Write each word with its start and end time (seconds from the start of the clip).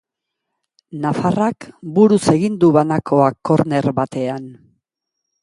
Nafarrak 1.03 1.67
buruz 1.99 2.21
egin 2.33 2.57
du 2.65 2.71
banakoa 2.79 3.29
korner 3.51 3.93
batean. 4.01 4.51